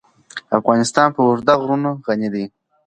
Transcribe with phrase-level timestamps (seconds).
[0.59, 2.45] افغانستان په اوږده غرونه غني دی.